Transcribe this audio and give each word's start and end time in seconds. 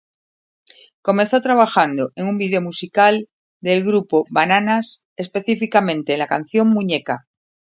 Comenzó 1.03 1.41
trabajando 1.41 2.11
en 2.15 2.25
un 2.25 2.39
video 2.39 2.59
musical 2.59 3.29
del 3.61 3.83
Grupo 3.85 4.25
Bananas, 4.31 5.05
específicamente 5.15 6.17
la 6.17 6.25
canción 6.25 6.69
"Muñeca". 6.69 7.27